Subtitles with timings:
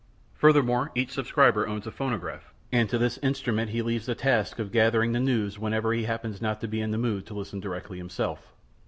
[0.33, 4.71] Furthermore, each subscriber owns a phonograph, and to this instrument he leaves the task of
[4.71, 7.99] gathering the news whenever he happens not to be in a mood to listen directly
[7.99, 8.51] himself.